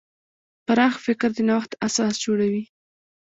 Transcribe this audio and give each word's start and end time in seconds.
پراخ 0.65 0.95
فکر 1.05 1.29
د 1.33 1.37
نوښت 1.49 1.71
اساس 1.87 2.13
جوړوي. 2.25 2.63